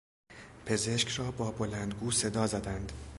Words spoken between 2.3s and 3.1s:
زدند.